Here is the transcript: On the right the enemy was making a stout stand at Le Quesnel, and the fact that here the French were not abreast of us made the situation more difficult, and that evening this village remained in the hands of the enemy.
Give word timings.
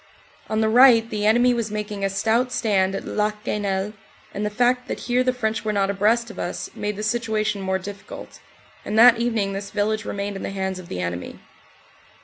On 0.49 0.61
the 0.61 0.67
right 0.67 1.07
the 1.07 1.27
enemy 1.27 1.53
was 1.53 1.69
making 1.69 2.03
a 2.03 2.09
stout 2.09 2.51
stand 2.51 2.95
at 2.95 3.05
Le 3.05 3.31
Quesnel, 3.33 3.93
and 4.33 4.43
the 4.43 4.49
fact 4.49 4.87
that 4.87 5.01
here 5.01 5.23
the 5.23 5.31
French 5.31 5.63
were 5.63 5.71
not 5.71 5.91
abreast 5.91 6.31
of 6.31 6.39
us 6.39 6.71
made 6.73 6.95
the 6.95 7.03
situation 7.03 7.61
more 7.61 7.77
difficult, 7.77 8.39
and 8.83 8.97
that 8.97 9.19
evening 9.19 9.53
this 9.53 9.69
village 9.69 10.03
remained 10.03 10.35
in 10.37 10.41
the 10.41 10.49
hands 10.49 10.79
of 10.79 10.87
the 10.89 11.01
enemy. 11.01 11.37